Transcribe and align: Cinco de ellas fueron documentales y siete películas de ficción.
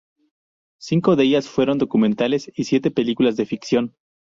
Cinco 0.79 1.15
de 1.15 1.25
ellas 1.25 1.47
fueron 1.47 1.77
documentales 1.77 2.51
y 2.55 2.63
siete 2.63 2.89
películas 2.89 3.35
de 3.37 3.45
ficción. 3.45 3.95